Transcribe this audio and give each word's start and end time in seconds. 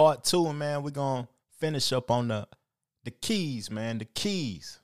part 0.00 0.24
two, 0.24 0.50
man, 0.54 0.82
we're 0.82 0.90
gonna 0.90 1.28
finish 1.58 1.92
up 1.92 2.10
on 2.10 2.28
the 2.28 2.48
the 3.04 3.10
keys, 3.10 3.70
man, 3.70 3.98
the 3.98 4.06
keys. 4.06 4.80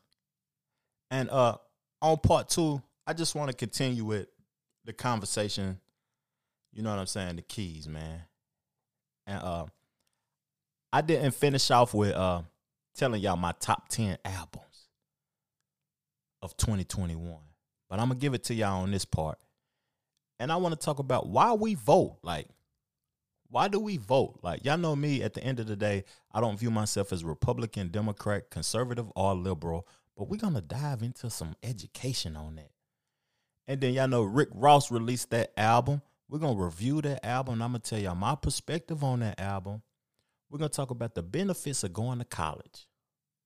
And 1.10 1.30
uh 1.30 1.56
on 2.02 2.18
part 2.18 2.50
two, 2.50 2.82
I 3.06 3.14
just 3.14 3.34
want 3.34 3.50
to 3.50 3.56
continue 3.56 4.04
with 4.04 4.28
the 4.84 4.92
conversation. 4.92 5.80
You 6.70 6.82
know 6.82 6.90
what 6.90 6.98
I'm 6.98 7.06
saying? 7.06 7.36
The 7.36 7.42
keys, 7.42 7.88
man. 7.88 8.24
And 9.26 9.42
uh 9.42 9.66
I 10.92 11.00
didn't 11.00 11.32
finish 11.32 11.70
off 11.70 11.94
with 11.94 12.12
uh 12.12 12.42
telling 12.94 13.22
y'all 13.22 13.38
my 13.38 13.54
top 13.58 13.88
10 13.88 14.18
albums 14.22 14.88
of 16.42 16.54
2021. 16.58 17.38
But 17.88 18.00
I'm 18.00 18.08
gonna 18.08 18.20
give 18.20 18.34
it 18.34 18.44
to 18.44 18.54
y'all 18.54 18.82
on 18.82 18.90
this 18.90 19.06
part. 19.06 19.38
And 20.38 20.52
I 20.52 20.56
want 20.56 20.78
to 20.78 20.84
talk 20.84 20.98
about 20.98 21.26
why 21.26 21.54
we 21.54 21.74
vote. 21.74 22.18
Like, 22.22 22.48
why 23.48 23.68
do 23.68 23.78
we 23.78 23.96
vote? 23.96 24.40
Like, 24.42 24.64
y'all 24.64 24.78
know 24.78 24.96
me, 24.96 25.22
at 25.22 25.34
the 25.34 25.42
end 25.42 25.60
of 25.60 25.66
the 25.66 25.76
day, 25.76 26.04
I 26.32 26.40
don't 26.40 26.58
view 26.58 26.70
myself 26.70 27.12
as 27.12 27.24
Republican, 27.24 27.88
Democrat, 27.88 28.50
conservative, 28.50 29.10
or 29.14 29.34
liberal. 29.34 29.86
But 30.16 30.28
we're 30.28 30.38
gonna 30.38 30.62
dive 30.62 31.02
into 31.02 31.28
some 31.30 31.54
education 31.62 32.36
on 32.36 32.56
that. 32.56 32.70
And 33.66 33.80
then 33.80 33.92
y'all 33.94 34.08
know 34.08 34.22
Rick 34.22 34.48
Ross 34.52 34.90
released 34.90 35.30
that 35.30 35.52
album. 35.56 36.00
We're 36.28 36.38
gonna 36.38 36.60
review 36.60 37.02
that 37.02 37.24
album. 37.24 37.62
I'm 37.62 37.70
gonna 37.70 37.80
tell 37.80 37.98
y'all 37.98 38.14
my 38.14 38.34
perspective 38.34 39.04
on 39.04 39.20
that 39.20 39.38
album. 39.40 39.82
We're 40.50 40.58
gonna 40.58 40.68
talk 40.70 40.90
about 40.90 41.14
the 41.14 41.22
benefits 41.22 41.84
of 41.84 41.92
going 41.92 42.18
to 42.18 42.24
college. 42.24 42.86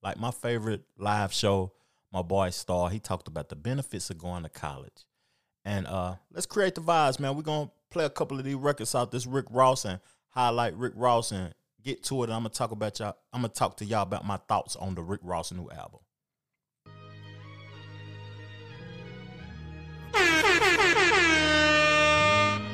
Like 0.03 0.19
my 0.19 0.31
favorite 0.31 0.85
live 0.97 1.33
show, 1.33 1.73
my 2.13 2.23
boy 2.23 2.51
Star, 2.51 2.91
he 2.91 2.99
talked 2.99 3.29
about 3.29 3.49
the 3.49 3.57
benefits 3.57 4.11
of 4.11 4.19
going 4.19 4.45
to 4.45 4.49
college. 4.49 5.07
And 5.65 5.87
uh 5.87 6.17
let's 6.33 6.47
create 6.47 6.75
the 6.75 6.81
vibes, 6.81 7.19
man. 7.19 7.35
We're 7.35 7.43
gonna 7.43 7.71
play 7.91 8.05
a 8.05 8.11
couple 8.11 8.39
of 8.39 8.45
these 8.45 8.55
records 8.55 8.95
out 8.95 9.11
this 9.11 9.27
Rick 9.27 9.47
Ross 9.51 9.85
and 9.85 10.01
highlight 10.29 10.77
Rick 10.77 10.93
Ross 10.97 11.33
and 11.33 11.53
get 11.83 12.05
to 12.05 12.23
it. 12.23 12.31
I'm 12.31 12.41
gonna 12.41 12.51
talk 12.51 12.71
about 12.71 12.99
y'all. 13.01 13.17
I'm 13.33 13.43
gonna 13.43 13.53
talk 13.53 13.77
to 13.79 13.85
y'all 13.85 14.03
about 14.03 14.25
my 14.25 14.37
thoughts 14.49 14.77
on 14.77 14.95
the 14.95 15.03
Rick 15.03 15.21
Ross 15.23 15.53
new 15.53 15.69
album. 15.71 16.01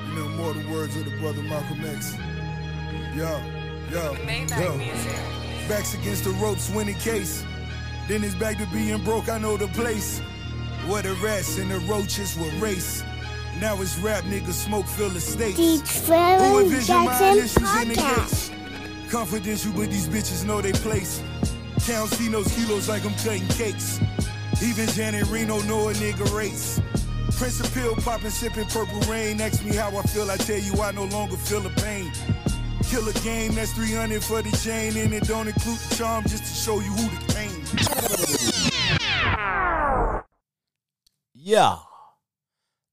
You 0.08 0.14
know, 0.14 0.28
more 0.36 0.52
the 0.52 0.68
words 0.70 0.96
of 0.96 1.04
the 1.06 1.16
brother 1.18 1.42
Malcolm 1.42 1.84
X. 1.84 2.14
Yo, 3.14 3.40
yo, 3.90 4.14
yo. 4.48 4.78
Backs 5.68 5.94
against 5.94 6.24
the 6.24 6.30
ropes, 6.42 6.70
winning 6.70 6.94
case. 6.96 7.42
Then 8.06 8.22
it's 8.22 8.34
back 8.34 8.58
to 8.58 8.66
being 8.66 9.02
broke, 9.02 9.28
I 9.28 9.38
know 9.38 9.56
the 9.56 9.66
place. 9.68 10.20
Where 10.86 11.02
the 11.02 11.14
rats 11.14 11.58
and 11.58 11.70
the 11.70 11.78
roaches 11.80 12.36
will 12.36 12.50
race. 12.60 13.02
Now 13.60 13.80
it's 13.80 13.96
rap 13.98 14.24
niggas 14.24 14.52
smoke 14.52 14.86
fill 14.86 15.08
the 15.08 15.20
states. 15.20 15.56
The 15.56 15.78
Who 15.78 16.06
Trevor 16.06 16.60
envision 16.60 16.96
my 16.96 17.06
Jackson 17.06 17.38
initials 17.38 17.82
in 17.82 17.88
the 17.88 17.94
Podcast. 17.94 19.10
Confidential, 19.10 19.72
but 19.72 19.90
these 19.90 20.08
bitches 20.08 20.44
know 20.44 20.60
they 20.60 20.72
place. 20.72 21.22
Count 21.86 22.10
see 22.10 22.28
those 22.28 22.48
kilos 22.54 22.88
like 22.88 23.04
I'm 23.04 23.14
cutting 23.14 23.46
cakes. 23.48 23.98
Even 24.62 24.86
Janet 24.88 25.26
Reno 25.28 25.60
know 25.62 25.88
a 25.88 25.92
nigga 25.94 26.30
race. 26.36 26.80
Prince 27.36 27.60
of 27.60 27.72
pill 27.72 27.94
popping, 27.96 28.30
sipping 28.30 28.66
purple 28.66 29.00
rain. 29.02 29.40
Ask 29.40 29.64
me 29.64 29.74
how 29.74 29.88
I 29.96 30.02
feel, 30.02 30.30
I 30.30 30.36
tell 30.36 30.58
you 30.58 30.80
I 30.82 30.92
no 30.92 31.04
longer 31.04 31.36
feel 31.36 31.60
the 31.60 31.70
pain. 31.80 32.10
Kill 32.90 33.08
a 33.08 33.12
game, 33.24 33.54
that's 33.54 33.72
300 33.72 34.22
for 34.22 34.42
the 34.42 34.50
chain, 34.56 34.96
and 34.96 35.14
it 35.14 35.24
don't 35.24 35.48
include 35.48 35.78
the 35.78 35.94
charm 35.96 36.24
just 36.24 36.44
to 36.44 36.54
show 36.54 36.80
you 36.80 36.90
who 36.90 37.08
the 37.08 37.32
king. 37.32 37.50
Yeah. 41.34 41.76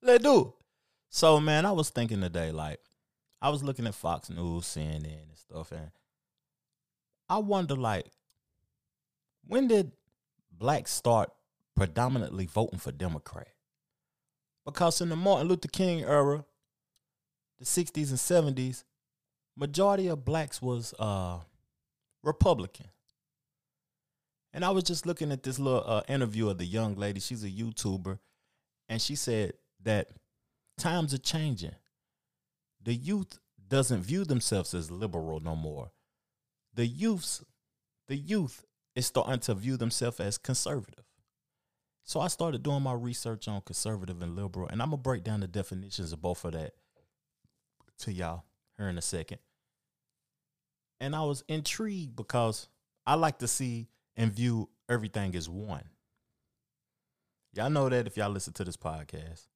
Let's 0.04 0.23
do. 0.23 0.54
So 1.09 1.40
man, 1.40 1.66
I 1.66 1.72
was 1.72 1.90
thinking 1.90 2.20
today, 2.20 2.52
like, 2.52 2.80
I 3.42 3.50
was 3.50 3.64
looking 3.64 3.88
at 3.88 3.96
Fox 3.96 4.30
News, 4.30 4.66
CNN 4.66 5.06
and 5.06 5.38
stuff, 5.38 5.72
and 5.72 5.92
I 7.30 7.38
wonder 7.38 7.76
like 7.76 8.08
when 9.48 9.68
did 9.68 9.92
blacks 10.52 10.92
start 10.92 11.32
predominantly 11.76 12.45
voting 12.45 12.80
for 12.80 12.92
Democrat? 12.92 13.48
Because 14.66 15.00
in 15.02 15.10
the 15.10 15.16
Martin 15.16 15.48
Luther 15.48 15.67
King 15.67 16.04
era, 16.04 16.45
the 17.60 17.66
60s 17.66 18.10
and 18.10 18.56
70s, 18.58 18.83
majority 19.58 20.08
of 20.08 20.26
blacks 20.26 20.61
was 20.61 20.94
uh 21.00 21.39
Republican. 22.23 22.88
And 24.54 24.66
I 24.66 24.70
was 24.70 24.83
just 24.83 25.06
looking 25.06 25.32
at 25.32 25.44
this 25.44 25.60
little 25.60 25.83
uh, 25.86 26.04
interview 26.08 26.50
of 26.50 26.60
the 26.60 26.66
young 26.66 26.95
lady. 26.95 27.20
She's 27.20 27.44
a 27.44 27.50
YouTuber, 27.50 28.20
and 28.88 29.02
she 29.02 29.16
said 29.16 29.54
that 29.83 30.10
times 30.77 31.14
are 31.14 31.20
changing. 31.20 31.76
The 32.82 32.94
youth 32.94 33.39
doesn't 33.67 34.04
view 34.04 34.26
themselves 34.26 34.73
as 34.73 34.92
liberal 34.92 35.39
no 35.39 35.55
more. 35.55 35.92
The 36.73 36.86
youths, 36.86 37.44
the 38.08 38.16
youth 38.16 38.66
is 38.95 39.05
starting 39.05 39.39
to 39.39 39.54
view 39.55 39.77
themselves 39.77 40.20
as 40.20 40.38
conservative. 40.38 41.05
So 42.04 42.20
I 42.20 42.27
started 42.27 42.64
doing 42.64 42.83
my 42.83 42.94
research 42.94 43.48
on 43.48 43.61
conservative 43.61 44.21
and 44.21 44.36
liberal, 44.36 44.67
and 44.67 44.82
I'm 44.82 44.89
gonna 44.89 44.98
break 44.98 45.23
down 45.23 45.39
the 45.39 45.48
definitions 45.48 46.11
of 46.11 46.21
both 46.21 46.44
of 46.44 46.52
that 46.54 46.73
to 48.00 48.11
y'all 48.11 48.44
here 48.77 48.89
in 48.89 48.98
a 48.98 49.02
second. 49.02 49.39
And 51.00 51.15
I 51.15 51.23
was 51.23 51.44
intrigued 51.48 52.15
because 52.15 52.67
I 53.05 53.15
like 53.15 53.39
to 53.39 53.48
see 53.48 53.88
and 54.15 54.32
view 54.32 54.70
everything 54.89 55.36
as 55.36 55.50
one. 55.50 55.89
Y'all 57.54 57.70
know 57.70 57.88
that 57.89 58.08
if 58.08 58.17
y'all 58.17 58.30
listen 58.30 58.54
to 58.54 58.64
this 58.64 58.77
podcast. 58.77 59.48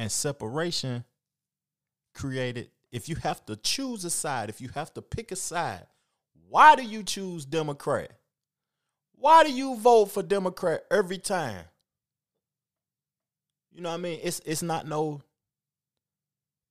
And 0.00 0.10
separation 0.10 1.04
created, 2.14 2.70
if 2.90 3.10
you 3.10 3.16
have 3.16 3.44
to 3.44 3.54
choose 3.54 4.02
a 4.06 4.08
side, 4.08 4.48
if 4.48 4.58
you 4.58 4.70
have 4.70 4.94
to 4.94 5.02
pick 5.02 5.30
a 5.30 5.36
side, 5.36 5.86
why 6.48 6.74
do 6.74 6.82
you 6.82 7.02
choose 7.02 7.44
Democrat? 7.44 8.10
Why 9.12 9.44
do 9.44 9.52
you 9.52 9.76
vote 9.76 10.06
for 10.06 10.22
Democrat 10.22 10.84
every 10.90 11.18
time? 11.18 11.66
You 13.70 13.82
know 13.82 13.90
what 13.90 13.96
I 13.96 13.98
mean? 13.98 14.20
It's 14.22 14.40
it's 14.46 14.62
not 14.62 14.88
no 14.88 15.20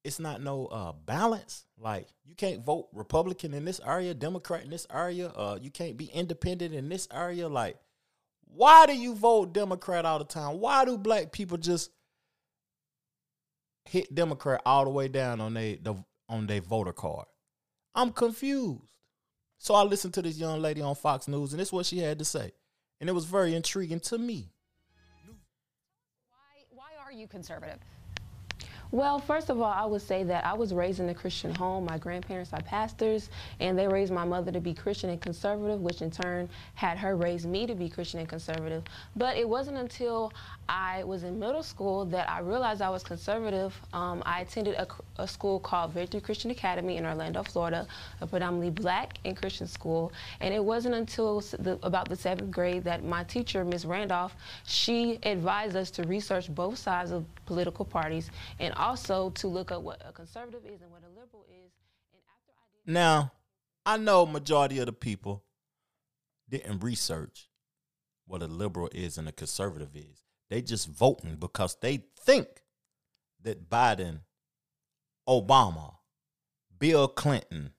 it's 0.03 0.19
not 0.19 0.41
no 0.41 0.65
uh 0.65 0.93
balance. 0.93 1.65
Like 1.77 2.07
you 2.25 2.33
can't 2.33 2.65
vote 2.65 2.87
Republican 2.93 3.53
in 3.53 3.63
this 3.63 3.79
area, 3.85 4.15
Democrat 4.15 4.63
in 4.63 4.71
this 4.71 4.87
area, 4.91 5.27
uh 5.27 5.59
you 5.61 5.69
can't 5.69 5.97
be 5.97 6.05
independent 6.05 6.73
in 6.73 6.89
this 6.89 7.07
area. 7.13 7.47
Like, 7.47 7.77
why 8.45 8.87
do 8.87 8.97
you 8.97 9.13
vote 9.13 9.53
Democrat 9.53 10.03
all 10.03 10.17
the 10.17 10.25
time? 10.25 10.59
Why 10.59 10.83
do 10.83 10.97
black 10.97 11.31
people 11.31 11.59
just 11.59 11.91
hit 13.89 14.13
Democrat 14.13 14.61
all 14.65 14.83
the 14.83 14.91
way 14.91 15.07
down 15.07 15.41
on 15.41 15.53
they 15.53 15.75
the 15.81 15.95
on 16.27 16.47
their 16.47 16.61
voter 16.61 16.93
card? 16.93 17.25
I'm 17.95 18.11
confused. 18.11 18.81
So 19.57 19.73
I 19.73 19.83
listened 19.83 20.13
to 20.13 20.21
this 20.21 20.37
young 20.37 20.61
lady 20.61 20.81
on 20.81 20.95
Fox 20.95 21.27
News, 21.27 21.51
and 21.51 21.59
this 21.59 21.69
is 21.69 21.73
what 21.73 21.85
she 21.85 21.99
had 21.99 22.19
to 22.19 22.25
say. 22.25 22.51
And 23.01 23.09
it 23.09 23.13
was 23.13 23.25
very 23.25 23.55
intriguing 23.55 23.99
to 24.01 24.17
me. 24.17 24.53
Why, 26.29 26.63
why 26.69 27.05
are 27.05 27.11
you 27.11 27.27
conservative? 27.27 27.79
Well, 28.91 29.19
first 29.19 29.51
of 29.51 29.61
all, 29.61 29.71
I 29.71 29.85
would 29.85 30.01
say 30.01 30.23
that 30.23 30.45
I 30.45 30.53
was 30.53 30.73
raised 30.73 30.99
in 30.99 31.09
a 31.09 31.13
Christian 31.13 31.53
home. 31.53 31.85
My 31.85 31.99
grandparents 31.99 32.53
are 32.53 32.61
pastors, 32.61 33.29
and 33.59 33.77
they 33.77 33.87
raised 33.87 34.11
my 34.11 34.25
mother 34.25 34.51
to 34.51 34.59
be 34.59 34.73
Christian 34.73 35.11
and 35.11 35.21
conservative, 35.21 35.81
which 35.81 36.01
in 36.01 36.09
turn 36.09 36.49
had 36.73 36.97
her 36.97 37.15
raise 37.15 37.45
me 37.45 37.67
to 37.67 37.75
be 37.75 37.87
Christian 37.87 38.19
and 38.19 38.27
conservative. 38.27 38.83
But 39.15 39.37
it 39.37 39.47
wasn't 39.47 39.77
until 39.77 40.33
I 40.69 41.03
was 41.03 41.23
in 41.23 41.39
middle 41.39 41.63
school 41.63 42.05
that 42.05 42.29
I 42.29 42.41
realized 42.41 42.83
I 42.83 42.91
was 42.91 43.01
conservative. 43.01 43.75
Um, 43.91 44.21
I 44.23 44.41
attended 44.41 44.75
a, 44.75 44.87
a 45.17 45.27
school 45.27 45.59
called 45.59 45.93
Victory 45.93 46.21
Christian 46.21 46.51
Academy 46.51 46.97
in 46.97 47.07
Orlando, 47.07 47.41
Florida, 47.41 47.87
a 48.21 48.27
predominantly 48.27 48.69
black 48.69 49.17
and 49.25 49.35
Christian 49.35 49.65
school. 49.65 50.13
And 50.41 50.53
it 50.53 50.63
wasn't 50.63 50.93
until 50.93 51.41
the, 51.41 51.79
about 51.81 52.07
the 52.07 52.15
seventh 52.15 52.51
grade 52.51 52.83
that 52.83 53.03
my 53.03 53.23
teacher, 53.23 53.65
Ms. 53.65 53.85
Randolph, 53.85 54.35
she 54.63 55.17
advised 55.23 55.75
us 55.75 55.89
to 55.91 56.03
research 56.03 56.53
both 56.53 56.77
sides 56.77 57.09
of 57.09 57.25
political 57.47 57.83
parties 57.83 58.29
and 58.59 58.71
also 58.75 59.31
to 59.31 59.47
look 59.47 59.71
up 59.71 59.81
what 59.81 59.99
a 60.07 60.11
conservative 60.11 60.61
is 60.65 60.81
and 60.83 60.91
what 60.91 61.01
a 61.01 61.09
liberal 61.19 61.45
is. 61.49 61.71
And 62.13 62.21
after 62.31 62.51
I 62.51 62.85
did 62.85 62.93
Now, 62.93 63.31
I 63.87 63.97
know 63.97 64.27
majority 64.27 64.77
of 64.77 64.85
the 64.85 64.93
people 64.93 65.43
didn't 66.47 66.83
research 66.83 67.49
what 68.27 68.43
a 68.43 68.47
liberal 68.47 68.89
is 68.93 69.17
and 69.17 69.27
a 69.27 69.31
conservative 69.31 69.95
is. 69.95 70.28
They 70.49 70.61
just 70.61 70.87
voting 70.87 71.35
because 71.35 71.77
they 71.81 72.03
think 72.19 72.47
that 73.43 73.69
Biden, 73.69 74.21
Obama, 75.27 75.95
Bill 76.77 77.07
Clinton, 77.07 77.73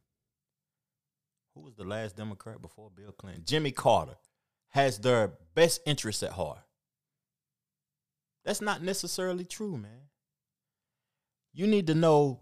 who 1.55 1.63
was 1.63 1.75
the 1.75 1.85
last 1.85 2.17
Democrat 2.17 2.63
before 2.63 2.91
Bill 2.95 3.13
Clinton? 3.13 3.43
Jimmy 3.45 3.73
Carter 3.73 4.17
has 4.69 4.99
their 4.99 5.33
best 5.55 5.81
interests 5.85 6.23
at 6.23 6.33
heart. 6.33 6.61
That's 8.45 8.61
not 8.61 8.83
necessarily 8.83 9.45
true, 9.45 9.77
man. 9.77 10.09
You 11.53 11.67
need 11.67 11.89
to 11.89 11.95
know 11.95 12.41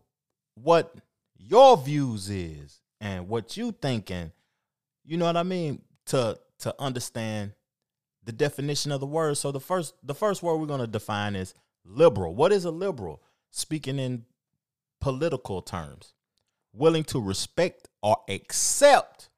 what 0.55 0.95
your 1.37 1.77
views 1.77 2.29
is 2.29 2.81
and 3.01 3.29
what 3.29 3.57
you 3.57 3.73
thinking. 3.73 4.33
You 5.05 5.17
know 5.17 5.25
what 5.25 5.37
I 5.37 5.43
mean? 5.43 5.83
To 6.07 6.39
to 6.61 6.75
understand 6.79 7.53
the 8.29 8.33
definition 8.33 8.93
of 8.93 9.01
the 9.01 9.07
word. 9.07 9.39
So 9.39 9.51
the 9.53 9.59
first 9.61 9.95
the 10.03 10.15
first 10.15 10.43
word 10.43 10.59
we're 10.59 10.67
going 10.67 10.81
to 10.81 10.87
define 10.87 11.35
is 11.35 11.55
liberal. 11.87 12.35
What 12.35 12.53
is 12.53 12.67
a 12.67 12.71
liberal? 12.71 13.23
Speaking 13.51 13.99
in 13.99 14.27
political 15.01 15.63
terms. 15.63 16.13
willing 16.75 17.05
to 17.05 17.21
respect 17.21 17.89
or 18.03 18.19
accept 18.29 19.31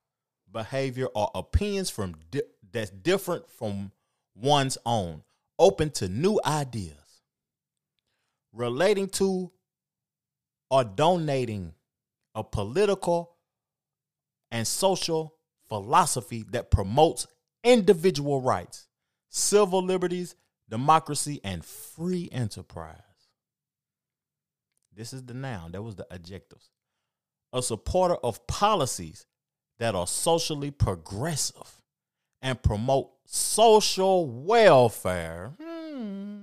behavior 0.51 1.07
or 1.15 1.31
opinions 1.35 1.91
from 1.91 2.17
di- 2.33 2.43
that's 2.73 2.91
different 2.91 3.49
from 3.49 3.93
one's 4.35 4.77
own, 4.85 5.23
open 5.59 5.91
to 5.91 6.09
new 6.09 6.41
ideas, 6.45 7.23
relating 8.53 9.09
to 9.09 9.53
or 10.71 10.85
donating 10.85 11.73
a 12.35 12.45
political 12.45 13.37
and 14.51 14.67
social 14.67 15.37
philosophy 15.69 16.45
that 16.51 16.71
promotes 16.71 17.29
individual 17.65 18.41
rights, 18.41 18.87
civil 19.29 19.83
liberties, 19.83 20.35
democracy, 20.69 21.41
and 21.45 21.65
free 21.65 22.29
enterprise. 22.33 22.97
This 24.95 25.13
is 25.13 25.25
the 25.25 25.35
noun, 25.35 25.73
that 25.73 25.83
was 25.83 25.97
the 25.97 26.07
adjectives. 26.11 26.71
A 27.53 27.63
supporter 27.63 28.17
of 28.17 28.47
policies 28.47 29.27
that 29.79 29.95
are 29.95 30.07
socially 30.07 30.71
progressive 30.71 31.81
and 32.43 32.63
promote 32.63 33.11
social 33.25 34.27
welfare. 34.29 35.53
Hmm. 35.61 36.41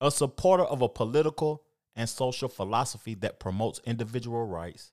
A 0.00 0.10
supporter 0.10 0.64
of 0.64 0.82
a 0.82 0.88
political 0.88 1.62
and 1.96 2.08
social 2.08 2.48
philosophy 2.48 3.14
that 3.14 3.40
promotes 3.40 3.80
individual 3.84 4.44
rights, 4.44 4.92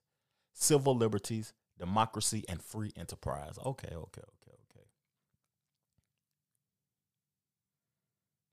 civil 0.52 0.96
liberties, 0.96 1.52
democracy, 1.82 2.44
and 2.48 2.62
free 2.62 2.92
enterprise. 2.96 3.58
Okay, 3.58 3.88
okay, 3.88 3.96
okay, 3.96 4.52
okay. 4.52 4.86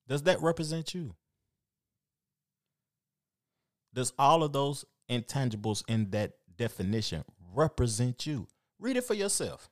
Does 0.08 0.24
that 0.24 0.42
represent 0.42 0.96
you? 0.96 1.14
Does 3.94 4.14
all 4.18 4.42
of 4.42 4.52
those 4.52 4.84
intangibles 5.12 5.84
in 5.88 6.10
that 6.10 6.34
definition 6.58 7.24
represent 7.54 8.26
you? 8.26 8.48
Read 8.80 8.98
it 8.98 9.04
for 9.04 9.14
yourself. 9.14 9.70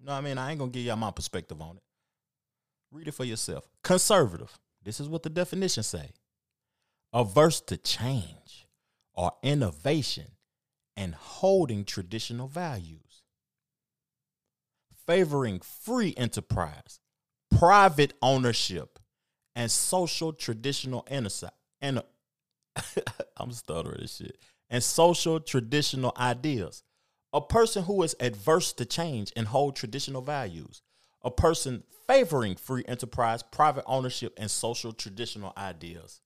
You 0.00 0.06
know 0.06 0.12
what 0.12 0.18
I 0.18 0.22
mean? 0.22 0.36
I 0.36 0.50
ain't 0.50 0.58
gonna 0.58 0.72
give 0.72 0.82
y'all 0.82 0.96
my 0.96 1.12
perspective 1.12 1.62
on 1.62 1.76
it. 1.76 1.82
Read 2.90 3.06
it 3.06 3.14
for 3.14 3.24
yourself. 3.24 3.68
Conservative. 3.84 4.58
This 4.82 4.98
is 4.98 5.08
what 5.08 5.22
the 5.22 5.30
definition 5.30 5.84
say. 5.84 6.10
Averse 7.12 7.60
to 7.62 7.76
change 7.76 8.66
or 9.14 9.30
innovation 9.44 10.32
and 10.98 11.14
holding 11.14 11.84
traditional 11.84 12.48
values. 12.48 13.22
Favoring 15.06 15.60
free 15.60 16.12
enterprise, 16.16 16.98
private 17.56 18.14
ownership, 18.20 18.98
and 19.54 19.70
social 19.70 20.32
traditional. 20.32 21.06
And 21.08 21.30
I'm 23.36 23.52
stuttering 23.52 24.00
this 24.00 24.16
shit. 24.16 24.38
And 24.68 24.82
social 24.82 25.38
traditional 25.38 26.12
ideas. 26.16 26.82
A 27.32 27.40
person 27.40 27.84
who 27.84 28.02
is 28.02 28.16
adverse 28.18 28.72
to 28.72 28.84
change 28.84 29.32
and 29.36 29.46
hold 29.46 29.76
traditional 29.76 30.20
values. 30.20 30.82
A 31.22 31.30
person 31.30 31.84
favoring 32.08 32.56
free 32.56 32.84
enterprise, 32.88 33.44
private 33.44 33.84
ownership, 33.86 34.34
and 34.36 34.50
social 34.50 34.92
traditional 34.92 35.52
ideas. 35.56 36.20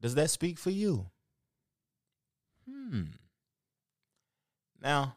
Does 0.00 0.14
that 0.14 0.30
speak 0.30 0.56
for 0.56 0.70
you? 0.70 1.10
Hmm. 2.68 3.02
Now, 4.82 5.16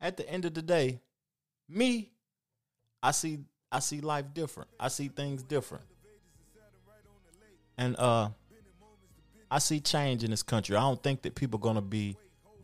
at 0.00 0.16
the 0.16 0.28
end 0.28 0.44
of 0.44 0.54
the 0.54 0.62
day, 0.62 1.00
me, 1.68 2.10
I 3.02 3.10
see 3.12 3.40
I 3.70 3.78
see 3.78 4.00
life 4.00 4.26
different. 4.34 4.68
I 4.78 4.88
see 4.88 5.08
things 5.08 5.42
different. 5.42 5.84
And 7.78 7.96
uh 7.98 8.30
I 9.50 9.58
see 9.58 9.80
change 9.80 10.24
in 10.24 10.30
this 10.30 10.42
country. 10.42 10.76
I 10.76 10.80
don't 10.80 11.02
think 11.02 11.22
that 11.22 11.34
people 11.34 11.58
are 11.58 11.62
gonna 11.62 11.82
be 11.82 12.16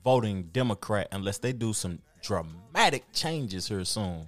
voting 0.04 0.44
Democrat 0.52 1.08
unless 1.12 1.38
they 1.38 1.52
do 1.52 1.72
some 1.72 1.98
dramatic 2.22 3.04
changes 3.12 3.68
here 3.68 3.84
soon. 3.84 4.26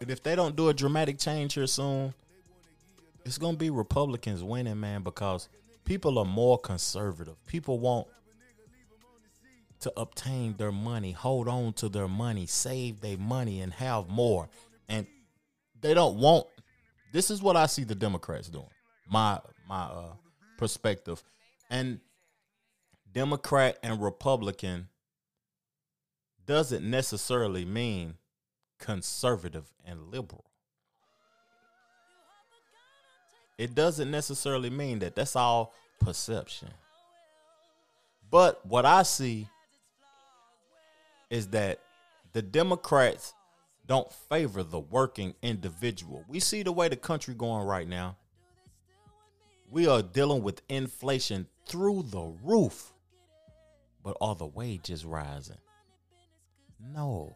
And 0.00 0.10
if 0.10 0.22
they 0.22 0.36
don't 0.36 0.54
do 0.54 0.68
a 0.68 0.74
dramatic 0.74 1.18
change 1.18 1.54
here 1.54 1.66
soon, 1.66 2.14
it's 3.24 3.38
gonna 3.38 3.56
be 3.56 3.70
Republicans 3.70 4.42
winning, 4.42 4.78
man, 4.78 5.02
because 5.02 5.48
people 5.88 6.18
are 6.18 6.24
more 6.24 6.58
conservative. 6.58 7.34
People 7.46 7.80
want 7.80 8.06
to 9.80 9.92
obtain 9.96 10.54
their 10.58 10.70
money, 10.70 11.12
hold 11.12 11.48
on 11.48 11.72
to 11.72 11.88
their 11.88 12.08
money, 12.08 12.44
save 12.44 13.00
their 13.00 13.16
money, 13.16 13.60
and 13.62 13.72
have 13.72 14.08
more. 14.08 14.50
And 14.88 15.06
they 15.80 15.94
don't 15.94 16.18
want. 16.18 16.46
This 17.12 17.30
is 17.30 17.40
what 17.40 17.56
I 17.56 17.66
see 17.66 17.84
the 17.84 17.94
Democrats 17.94 18.48
doing. 18.48 18.68
My 19.10 19.40
my 19.66 19.84
uh, 19.84 20.12
perspective, 20.58 21.22
and 21.70 22.00
Democrat 23.10 23.78
and 23.82 24.02
Republican 24.02 24.88
doesn't 26.44 26.88
necessarily 26.88 27.64
mean 27.64 28.14
conservative 28.78 29.72
and 29.86 30.10
liberal. 30.10 30.44
It 33.58 33.74
doesn't 33.74 34.10
necessarily 34.10 34.70
mean 34.70 35.00
that. 35.00 35.16
That's 35.16 35.34
all 35.36 35.74
perception. 36.00 36.68
But 38.30 38.64
what 38.64 38.86
I 38.86 39.02
see 39.02 39.48
is 41.28 41.48
that 41.48 41.80
the 42.32 42.42
Democrats 42.42 43.34
don't 43.86 44.12
favor 44.12 44.62
the 44.62 44.78
working 44.78 45.34
individual. 45.42 46.24
We 46.28 46.40
see 46.40 46.62
the 46.62 46.72
way 46.72 46.88
the 46.88 46.96
country 46.96 47.34
going 47.34 47.66
right 47.66 47.88
now. 47.88 48.16
We 49.70 49.88
are 49.88 50.02
dealing 50.02 50.42
with 50.42 50.62
inflation 50.68 51.46
through 51.66 52.04
the 52.10 52.32
roof. 52.42 52.92
But 54.04 54.16
are 54.20 54.34
the 54.34 54.46
wages 54.46 55.04
rising? 55.04 55.58
No. 56.80 57.34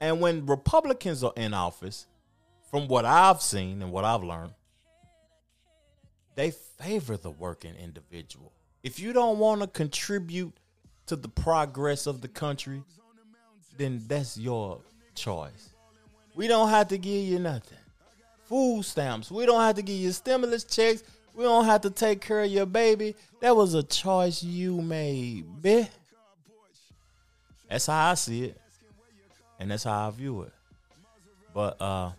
And 0.00 0.20
when 0.20 0.46
Republicans 0.46 1.22
are 1.22 1.32
in 1.36 1.54
office, 1.54 2.06
from 2.70 2.88
what 2.88 3.04
I've 3.04 3.42
seen 3.42 3.82
and 3.82 3.92
what 3.92 4.04
I've 4.04 4.22
learned, 4.22 4.52
they 6.40 6.50
favor 6.50 7.18
the 7.18 7.28
working 7.30 7.74
individual. 7.74 8.50
If 8.82 8.98
you 8.98 9.12
don't 9.12 9.38
want 9.38 9.60
to 9.60 9.66
contribute 9.66 10.54
to 11.04 11.14
the 11.14 11.28
progress 11.28 12.06
of 12.06 12.22
the 12.22 12.28
country, 12.28 12.82
then 13.76 14.02
that's 14.08 14.38
your 14.38 14.80
choice. 15.14 15.74
We 16.34 16.48
don't 16.48 16.70
have 16.70 16.88
to 16.88 16.96
give 16.96 17.26
you 17.26 17.40
nothing. 17.40 17.76
Food 18.44 18.86
stamps. 18.86 19.30
We 19.30 19.44
don't 19.44 19.60
have 19.60 19.76
to 19.76 19.82
give 19.82 19.96
you 19.96 20.12
stimulus 20.12 20.64
checks. 20.64 21.02
We 21.34 21.44
don't 21.44 21.66
have 21.66 21.82
to 21.82 21.90
take 21.90 22.22
care 22.22 22.40
of 22.40 22.50
your 22.50 22.64
baby. 22.64 23.16
That 23.40 23.54
was 23.54 23.74
a 23.74 23.82
choice 23.82 24.42
you 24.42 24.80
made, 24.80 25.44
bitch. 25.60 25.90
That's 27.68 27.84
how 27.84 28.12
I 28.12 28.14
see 28.14 28.44
it. 28.44 28.60
And 29.58 29.70
that's 29.70 29.84
how 29.84 30.08
I 30.08 30.10
view 30.10 30.40
it. 30.42 30.52
But 31.52 31.76
uh 31.82 32.12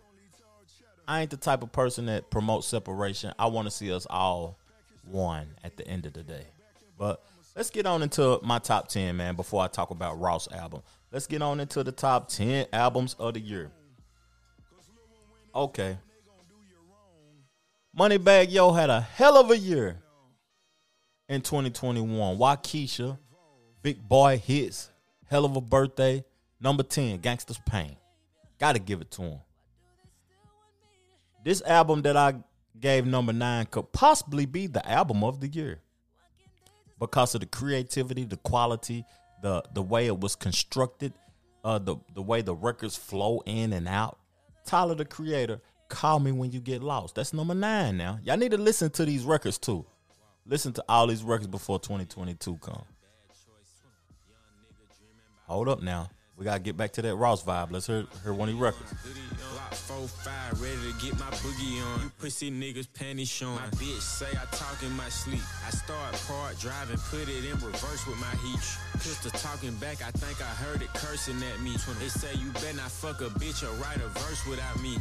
I 1.12 1.20
ain't 1.20 1.30
the 1.30 1.36
type 1.36 1.62
of 1.62 1.70
person 1.72 2.06
that 2.06 2.30
promotes 2.30 2.66
separation. 2.66 3.34
I 3.38 3.44
want 3.48 3.66
to 3.66 3.70
see 3.70 3.92
us 3.92 4.06
all 4.08 4.56
one 5.04 5.46
at 5.62 5.76
the 5.76 5.86
end 5.86 6.06
of 6.06 6.14
the 6.14 6.22
day. 6.22 6.46
But 6.96 7.22
let's 7.54 7.68
get 7.68 7.84
on 7.84 8.02
into 8.02 8.40
my 8.42 8.58
top 8.58 8.88
10, 8.88 9.14
man, 9.14 9.36
before 9.36 9.62
I 9.62 9.68
talk 9.68 9.90
about 9.90 10.18
Ross 10.18 10.50
album. 10.50 10.80
Let's 11.10 11.26
get 11.26 11.42
on 11.42 11.60
into 11.60 11.84
the 11.84 11.92
top 11.92 12.30
10 12.30 12.68
albums 12.72 13.14
of 13.18 13.34
the 13.34 13.40
year. 13.40 13.70
Okay. 15.54 15.98
Moneybagg 17.94 18.50
Yo 18.50 18.72
had 18.72 18.88
a 18.88 19.02
hell 19.02 19.36
of 19.36 19.50
a 19.50 19.58
year 19.58 19.98
in 21.28 21.42
2021. 21.42 22.38
Wockesha, 22.38 23.18
Big 23.82 24.08
Boy 24.08 24.38
Hits, 24.38 24.88
Hell 25.28 25.44
of 25.44 25.56
a 25.56 25.60
Birthday, 25.60 26.24
number 26.58 26.82
10, 26.82 27.18
Gangsta's 27.18 27.60
Pain. 27.66 27.96
Gotta 28.58 28.78
give 28.78 29.02
it 29.02 29.10
to 29.10 29.22
him. 29.22 29.40
This 31.44 31.62
album 31.62 32.02
that 32.02 32.16
I 32.16 32.34
gave 32.78 33.06
number 33.06 33.32
nine 33.32 33.66
could 33.66 33.92
possibly 33.92 34.46
be 34.46 34.66
the 34.66 34.86
album 34.88 35.24
of 35.24 35.40
the 35.40 35.48
year 35.48 35.80
because 36.98 37.34
of 37.34 37.40
the 37.40 37.46
creativity, 37.46 38.24
the 38.24 38.36
quality, 38.36 39.04
the 39.42 39.62
the 39.74 39.82
way 39.82 40.06
it 40.06 40.20
was 40.20 40.36
constructed, 40.36 41.12
uh, 41.64 41.78
the 41.78 41.96
the 42.14 42.22
way 42.22 42.42
the 42.42 42.54
records 42.54 42.96
flow 42.96 43.42
in 43.44 43.72
and 43.72 43.88
out. 43.88 44.18
Tyler 44.64 44.94
the 44.94 45.04
Creator, 45.04 45.60
call 45.88 46.20
me 46.20 46.30
when 46.30 46.52
you 46.52 46.60
get 46.60 46.82
lost. 46.82 47.16
That's 47.16 47.32
number 47.32 47.54
nine 47.54 47.96
now. 47.96 48.20
Y'all 48.22 48.36
need 48.36 48.52
to 48.52 48.58
listen 48.58 48.90
to 48.90 49.04
these 49.04 49.24
records 49.24 49.58
too. 49.58 49.84
Listen 50.46 50.72
to 50.74 50.84
all 50.88 51.06
these 51.08 51.22
records 51.22 51.48
before 51.48 51.80
2022 51.80 52.58
come. 52.58 52.84
Hold 55.46 55.68
up 55.68 55.82
now. 55.82 56.08
We 56.42 56.46
gotta 56.46 56.58
get 56.58 56.76
back 56.76 56.90
to 56.94 57.02
that 57.02 57.14
Ross 57.14 57.44
vibe. 57.44 57.70
Let's 57.70 57.86
hear, 57.86 58.04
hear 58.24 58.34
one 58.34 58.48
of 58.48 58.54
these 58.56 58.60
records. 58.60 58.92
Four 59.86 60.08
five, 60.08 60.60
ready 60.60 60.74
to 60.74 60.98
get 60.98 61.16
my 61.16 61.30
boogie 61.38 61.78
on. 61.94 62.02
You 62.02 62.10
pussy 62.18 62.50
niggas 62.50 62.88
showing. 63.28 63.54
My 63.54 63.70
bitch 63.78 64.00
say 64.00 64.26
I 64.32 64.44
talk 64.50 64.82
in 64.82 64.90
my 64.96 65.08
sleep. 65.08 65.40
I 65.64 65.70
start 65.70 66.12
part 66.26 66.58
driving, 66.58 66.98
put 67.10 67.28
it 67.28 67.44
in 67.44 67.54
reverse 67.62 68.04
with 68.08 68.18
my 68.18 68.34
heat. 68.42 68.58
pistol 68.94 69.30
talking 69.38 69.76
back, 69.76 70.02
I 70.02 70.10
think 70.10 70.42
I 70.42 70.50
heard 70.58 70.82
it 70.82 70.92
cursing 70.94 71.40
at 71.44 71.60
me. 71.60 71.76
They 72.00 72.08
say 72.08 72.34
you 72.34 72.50
better 72.58 72.74
not 72.74 72.90
fuck 72.90 73.20
a 73.20 73.30
bitch 73.38 73.62
or 73.62 73.70
write 73.80 73.98
a 73.98 74.08
verse 74.08 74.44
without 74.48 74.82
me. 74.82 74.98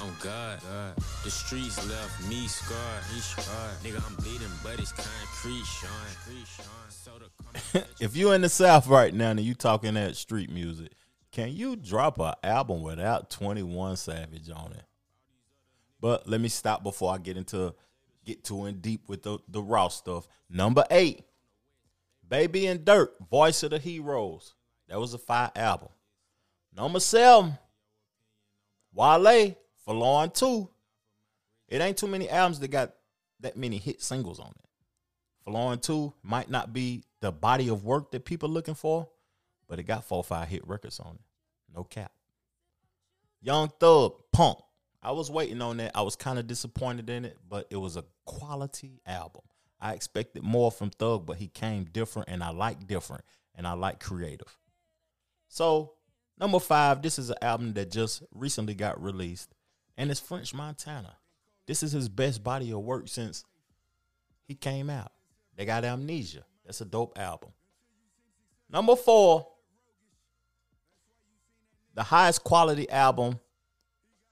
Oh 0.00 0.16
God, 0.20 0.60
God. 0.62 0.96
The 1.24 1.30
streets 1.30 1.88
left 1.88 2.28
me 2.28 2.46
scarred. 2.48 3.04
Scarred. 3.20 3.78
Nigga, 3.82 4.04
I'm 4.06 4.16
bleeding, 4.16 4.48
but 4.62 4.78
it's 4.78 4.92
concrete, 4.92 5.64
Sean. 5.64 5.88
If 8.00 8.16
you're 8.16 8.34
in 8.34 8.40
the 8.40 8.48
South 8.48 8.86
right 8.88 9.14
now 9.14 9.30
and 9.30 9.40
you 9.40 9.54
talking 9.54 9.94
that 9.94 10.16
street 10.16 10.50
music, 10.50 10.92
can 11.30 11.52
you 11.52 11.76
drop 11.76 12.18
an 12.18 12.34
album 12.42 12.82
without 12.82 13.30
21 13.30 13.96
Savage 13.96 14.50
on 14.50 14.72
it? 14.72 14.84
But 16.00 16.28
let 16.28 16.40
me 16.40 16.48
stop 16.48 16.82
before 16.82 17.14
I 17.14 17.18
get 17.18 17.36
into 17.36 17.74
get 18.24 18.44
too 18.44 18.66
in 18.66 18.80
deep 18.80 19.08
with 19.08 19.22
the, 19.22 19.38
the 19.48 19.62
raw 19.62 19.88
stuff. 19.88 20.26
Number 20.50 20.84
eight, 20.90 21.22
Baby 22.28 22.66
and 22.66 22.80
Durk, 22.84 23.08
Voice 23.30 23.62
of 23.62 23.70
the 23.70 23.78
Heroes. 23.78 24.54
That 24.88 25.00
was 25.00 25.14
a 25.14 25.18
fire 25.18 25.52
album. 25.54 25.88
Number 26.74 27.00
seven, 27.00 27.58
Wale, 28.92 29.54
Folarin 29.86 30.32
2. 30.34 30.68
It 31.68 31.80
ain't 31.80 31.96
too 31.96 32.06
many 32.06 32.28
albums 32.28 32.60
that 32.60 32.68
got 32.68 32.94
that 33.40 33.56
many 33.56 33.78
hit 33.78 34.02
singles 34.02 34.38
on 34.38 34.48
it. 34.50 34.68
For 35.44 35.52
Folarin 35.52 35.82
2 35.82 36.12
might 36.22 36.50
not 36.50 36.72
be 36.72 37.04
the 37.20 37.32
body 37.32 37.68
of 37.68 37.84
work 37.84 38.10
that 38.12 38.24
people 38.24 38.48
looking 38.48 38.74
for, 38.74 39.08
but 39.68 39.78
it 39.78 39.84
got 39.84 40.04
four 40.04 40.18
or 40.18 40.24
five 40.24 40.48
hit 40.48 40.66
records 40.66 41.00
on 41.00 41.14
it. 41.14 41.20
No 41.74 41.84
cap. 41.84 42.12
Young 43.40 43.70
Thug, 43.80 44.14
Punk. 44.32 44.58
I 45.02 45.10
was 45.10 45.30
waiting 45.30 45.60
on 45.60 45.78
that. 45.78 45.92
I 45.96 46.02
was 46.02 46.14
kind 46.14 46.38
of 46.38 46.46
disappointed 46.46 47.10
in 47.10 47.24
it, 47.24 47.36
but 47.48 47.66
it 47.70 47.76
was 47.76 47.96
a 47.96 48.04
quality 48.24 49.00
album. 49.04 49.42
I 49.80 49.94
expected 49.94 50.44
more 50.44 50.70
from 50.70 50.90
Thug, 50.90 51.26
but 51.26 51.38
he 51.38 51.48
came 51.48 51.84
different, 51.84 52.28
and 52.28 52.44
I 52.44 52.50
like 52.50 52.86
different, 52.86 53.24
and 53.56 53.66
I 53.66 53.72
like 53.72 53.98
creative. 53.98 54.56
So, 55.48 55.94
number 56.38 56.60
five, 56.60 57.02
this 57.02 57.18
is 57.18 57.30
an 57.30 57.36
album 57.42 57.72
that 57.72 57.90
just 57.90 58.22
recently 58.32 58.74
got 58.74 59.02
released, 59.02 59.52
and 59.96 60.10
it's 60.10 60.20
French 60.20 60.54
Montana. 60.54 61.16
This 61.66 61.82
is 61.82 61.92
his 61.92 62.08
best 62.08 62.42
body 62.42 62.72
of 62.72 62.80
work 62.80 63.08
since 63.08 63.44
he 64.46 64.54
came 64.54 64.90
out. 64.90 65.12
They 65.56 65.64
got 65.64 65.84
Amnesia. 65.84 66.44
That's 66.64 66.80
a 66.80 66.84
dope 66.84 67.18
album. 67.18 67.50
Number 68.70 68.96
four, 68.96 69.46
the 71.94 72.02
highest 72.02 72.42
quality 72.42 72.88
album 72.88 73.38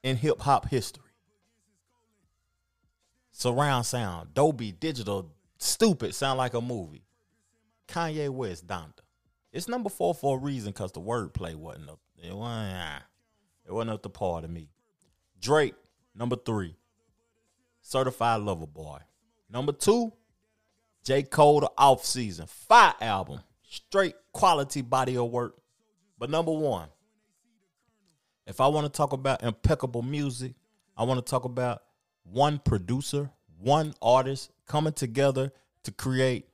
in 0.03 0.17
hip 0.17 0.41
hop 0.41 0.67
history. 0.69 1.03
Surround 3.31 3.85
sound, 3.85 4.33
Dolby 4.33 4.71
Digital, 4.71 5.31
stupid, 5.57 6.13
sound 6.13 6.37
like 6.37 6.53
a 6.53 6.61
movie. 6.61 7.05
Kanye 7.87 8.29
West, 8.29 8.67
Donda. 8.67 8.99
It's 9.51 9.67
number 9.67 9.89
four 9.89 10.13
for 10.13 10.37
a 10.37 10.39
reason 10.39 10.71
because 10.71 10.91
the 10.91 11.01
wordplay 11.01 11.55
wasn't 11.55 11.89
up. 11.89 11.99
It 12.17 12.35
wasn't, 12.35 12.75
ah, 12.75 13.01
it 13.65 13.71
wasn't 13.71 13.91
up 13.91 14.03
to 14.03 14.09
par 14.09 14.41
to 14.41 14.47
me. 14.47 14.69
Drake, 15.41 15.75
number 16.15 16.35
three. 16.35 16.75
Certified 17.81 18.41
Lover 18.41 18.67
Boy. 18.67 18.99
Number 19.49 19.71
two, 19.73 20.13
J. 21.03 21.23
Cole, 21.23 21.61
the 21.61 21.71
off 21.77 22.05
season. 22.05 22.45
Fire 22.47 22.93
album. 23.01 23.41
Straight 23.63 24.15
quality 24.31 24.81
body 24.81 25.17
of 25.17 25.29
work. 25.29 25.57
But 26.17 26.29
number 26.29 26.51
one, 26.51 26.89
if 28.45 28.61
I 28.61 28.67
want 28.67 28.85
to 28.85 28.95
talk 28.95 29.13
about 29.13 29.43
impeccable 29.43 30.03
music, 30.03 30.53
I 30.95 31.03
want 31.03 31.25
to 31.25 31.29
talk 31.29 31.45
about 31.45 31.81
one 32.23 32.59
producer, 32.59 33.31
one 33.57 33.93
artist 34.01 34.51
coming 34.67 34.93
together 34.93 35.51
to 35.83 35.91
create 35.91 36.45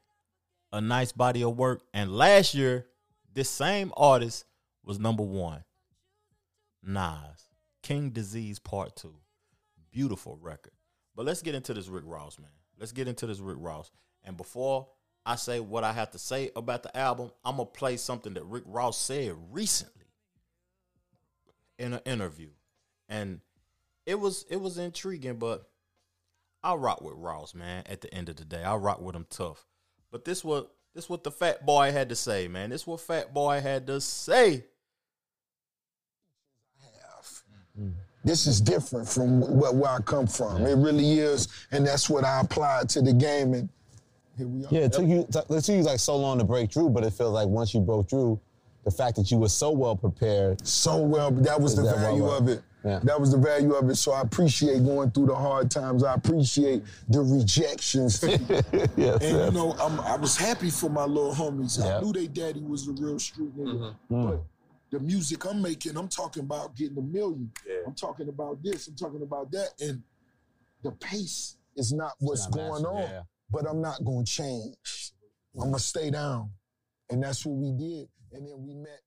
a 0.72 0.80
nice 0.80 1.12
body 1.12 1.44
of 1.44 1.58
work. 1.58 1.82
And 1.94 2.16
last 2.16 2.54
year, 2.54 2.88
this 3.34 3.50
same 3.50 3.92
artist 3.98 4.46
was 4.84 5.00
number 5.00 5.24
one. 5.24 5.64
Nas, 6.84 7.47
King 7.88 8.10
Disease 8.10 8.60
Part 8.60 8.98
2. 8.98 9.14
Beautiful 9.94 10.38
record. 10.42 10.74
But 11.16 11.26
let's 11.26 11.42
get 11.42 11.56
into 11.56 11.74
this 11.74 11.88
Rick 11.88 12.04
Ross, 12.06 12.38
man. 12.38 12.50
Let's 12.78 12.92
get 12.92 13.08
into 13.08 13.26
this 13.26 13.40
Rick 13.40 13.56
Ross. 13.62 13.92
And 14.26 14.36
before 14.36 14.90
I 15.26 15.38
say 15.38 15.62
what 15.62 15.86
I 15.86 15.94
have 15.94 16.12
to 16.12 16.20
say 16.20 16.52
about 16.54 16.84
the 16.84 16.96
album, 16.98 17.32
I'm 17.46 17.56
to 17.56 17.66
play 17.66 17.96
something 17.96 18.34
that 18.34 18.44
Rick 18.44 18.64
Ross 18.66 19.00
said 19.00 19.34
recently 19.52 20.08
in 21.80 21.94
an 21.94 22.02
interview. 22.06 22.50
And 23.08 23.40
it 24.06 24.20
was 24.20 24.46
it 24.50 24.58
was 24.60 24.78
intriguing, 24.78 25.38
but 25.38 25.70
I 26.62 26.74
rock 26.74 27.02
with 27.02 27.14
Ross, 27.16 27.56
man. 27.56 27.84
At 27.86 28.02
the 28.02 28.14
end 28.14 28.28
of 28.28 28.36
the 28.36 28.44
day, 28.44 28.66
I 28.66 28.76
rock 28.76 29.00
with 29.00 29.16
him 29.16 29.28
tough. 29.30 29.66
But 30.12 30.26
this 30.26 30.44
what 30.44 30.74
this 30.94 31.08
what 31.08 31.24
the 31.24 31.32
fat 31.32 31.66
boy 31.66 31.94
had 31.94 32.10
to 32.10 32.18
say, 32.18 32.50
man. 32.50 32.70
This 32.70 32.86
what 32.86 33.00
fat 33.00 33.34
boy 33.34 33.62
had 33.62 33.88
to 33.88 34.02
say. 34.02 34.66
This 38.24 38.46
is 38.46 38.60
different 38.60 39.08
from 39.08 39.40
where, 39.40 39.72
where 39.72 39.92
I 39.92 40.00
come 40.00 40.28
from. 40.28 40.66
It 40.66 40.76
really 40.76 41.20
is, 41.20 41.48
and 41.72 41.86
that's 41.88 42.10
what 42.10 42.26
I 42.26 42.42
applied 42.42 42.90
to 42.90 43.02
the 43.02 43.14
game. 43.14 43.54
And 43.54 43.70
here 44.38 44.48
we 44.48 44.66
are. 44.66 44.68
Yeah, 44.70 44.82
it 44.82 44.94
took 44.94 45.08
you 45.08 45.20
it 45.22 45.32
took 45.32 45.68
you 45.68 45.84
like 45.84 46.00
so 46.00 46.18
long 46.18 46.38
to 46.40 46.44
break 46.44 46.72
through, 46.74 46.90
but 46.90 47.04
it 47.06 47.14
feels 47.14 47.34
like 47.34 47.48
once 47.48 47.74
you 47.74 47.80
broke 47.80 48.10
through, 48.10 48.40
the 48.84 48.92
fact 48.92 49.18
that 49.18 49.30
you 49.32 49.38
were 49.38 49.50
so 49.50 49.72
well 49.72 49.96
prepared. 49.96 50.66
so 50.66 50.98
well. 50.98 51.30
That 51.32 51.60
was 51.60 51.76
the 51.76 51.84
that 51.84 52.00
value 52.00 52.24
well, 52.24 52.38
of 52.38 52.48
it. 52.48 52.62
yeah. 52.86 53.00
That 53.04 53.20
was 53.20 53.32
the 53.32 53.38
value 53.38 53.74
of 53.74 53.90
it. 53.90 53.96
So 53.96 54.14
I 54.14 54.22
appreciate 54.22 54.84
going 54.86 55.12
through 55.12 55.28
the 55.28 55.36
hard 55.36 55.70
times. 55.70 56.04
I 56.04 56.14
appreciate 56.14 56.84
the 57.10 57.22
rejections. 57.22 58.24
yes, 58.96 59.22
and 59.22 59.22
you 59.22 59.52
know, 59.52 59.76
I'm, 59.80 60.00
I 60.00 60.16
was 60.16 60.38
happy 60.38 60.70
for 60.70 60.90
my 60.90 61.04
little 61.04 61.34
homies. 61.34 61.80
Yeah. 61.80 61.98
I 61.98 62.02
knew 62.02 62.14
they 62.14 62.28
daddy 62.28 62.62
was 62.62 62.88
a 62.88 62.92
real 62.94 63.20
street 63.20 63.58
nigga. 63.58 63.94
Mm-hmm. 64.10 64.28
But 64.30 64.44
the 64.92 65.00
music 65.00 65.46
I'm 65.46 65.62
making, 65.62 65.98
I'm 65.98 66.08
talking 66.08 66.44
about 66.44 66.76
getting 66.76 66.98
a 66.98 67.02
million. 67.02 67.52
I'm 67.86 67.94
talking 67.94 68.30
about 68.30 68.64
this. 68.64 68.88
I'm 68.88 68.96
talking 68.96 69.22
about 69.22 69.52
that. 69.52 69.70
And 69.82 70.02
the 70.84 70.92
pace 70.92 71.58
is 71.76 71.92
not 71.92 72.14
what's 72.20 72.46
not 72.50 72.54
going 72.54 72.84
matching, 72.84 72.86
on. 72.86 73.02
yeah. 73.10 73.22
But 73.50 73.66
I'm 73.70 73.82
not 73.82 74.04
going 74.04 74.26
to 74.26 74.32
change. 74.32 75.12
I'm 75.56 75.70
going 75.70 75.74
to 75.76 75.80
stay 75.80 76.10
down. 76.12 76.52
And 77.10 77.24
that's 77.24 77.46
what 77.46 77.56
we 77.56 77.72
did. 77.72 78.08
And 78.32 78.46
then 78.48 78.56
we 78.60 78.74
met 78.76 79.02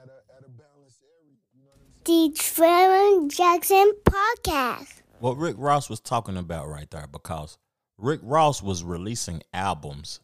at 0.00 0.08
a, 0.08 0.36
at 0.36 0.44
a 0.44 0.50
balanced 0.50 1.02
area. 1.02 1.36
You 1.54 1.62
know 1.64 1.70
what 1.70 1.80
I'm 1.80 2.02
saying? 2.04 2.30
The 2.30 2.38
Trevor 2.38 3.28
Jackson 3.28 3.92
Podcast. 4.04 5.02
what 5.20 5.36
Rick 5.36 5.56
Ross 5.58 5.88
was 5.88 6.00
talking 6.00 6.36
about 6.36 6.68
right 6.68 6.90
there 6.90 7.06
because 7.06 7.58
Rick 7.98 8.20
Ross 8.22 8.62
was 8.62 8.82
releasing 8.82 9.42
albums 9.54 10.20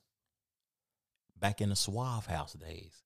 back 1.38 1.60
in 1.60 1.68
the 1.70 1.76
Suave 1.76 2.26
House 2.26 2.54
days. 2.54 3.04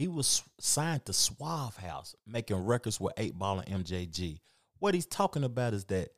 He 0.00 0.08
was 0.08 0.42
signed 0.58 1.04
to 1.04 1.12
Suave 1.12 1.76
House, 1.76 2.16
making 2.26 2.56
records 2.56 2.98
with 2.98 3.12
8 3.18 3.38
Ball 3.38 3.58
and 3.58 3.84
MJG. 3.84 4.40
What 4.78 4.94
he's 4.94 5.04
talking 5.04 5.44
about 5.44 5.74
is 5.74 5.84
that 5.84 6.08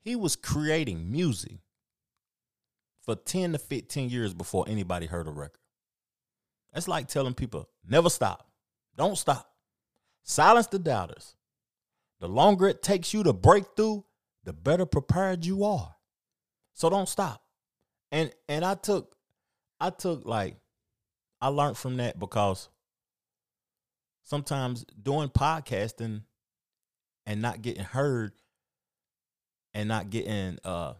he 0.00 0.16
was 0.16 0.36
creating 0.36 1.10
music 1.10 1.60
for 3.00 3.14
10 3.14 3.52
to 3.52 3.58
15 3.58 4.10
years 4.10 4.34
before 4.34 4.66
anybody 4.68 5.06
heard 5.06 5.28
a 5.28 5.30
record. 5.30 5.62
That's 6.74 6.88
like 6.88 7.08
telling 7.08 7.32
people, 7.32 7.70
never 7.88 8.10
stop. 8.10 8.46
Don't 8.98 9.16
stop. 9.16 9.50
Silence 10.22 10.66
the 10.66 10.78
doubters. 10.78 11.36
The 12.20 12.28
longer 12.28 12.68
it 12.68 12.82
takes 12.82 13.14
you 13.14 13.22
to 13.22 13.32
break 13.32 13.64
through, 13.76 14.04
the 14.44 14.52
better 14.52 14.84
prepared 14.84 15.46
you 15.46 15.64
are. 15.64 15.94
So 16.74 16.90
don't 16.90 17.08
stop. 17.08 17.42
And 18.12 18.30
and 18.46 18.62
I 18.62 18.74
took 18.74 19.16
I 19.80 19.88
took 19.88 20.26
like 20.26 20.58
I 21.40 21.48
learned 21.48 21.78
from 21.78 21.96
that 21.96 22.18
because 22.18 22.68
sometimes 24.30 24.84
doing 25.02 25.28
podcasting 25.28 26.22
and 27.26 27.42
not 27.42 27.62
getting 27.62 27.82
heard 27.82 28.32
and 29.74 29.88
not 29.88 30.08
getting 30.08 30.56
uh 30.64 30.94